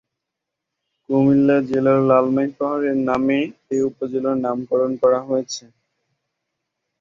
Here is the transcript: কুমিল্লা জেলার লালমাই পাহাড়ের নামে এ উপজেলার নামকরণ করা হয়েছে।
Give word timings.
কুমিল্লা 1.03 1.57
জেলার 1.69 1.99
লালমাই 2.09 2.49
পাহাড়ের 2.57 2.97
নামে 3.09 3.39
এ 3.71 3.77
উপজেলার 3.89 4.37
নামকরণ 4.45 4.91
করা 5.01 5.19
হয়েছে। 5.27 5.63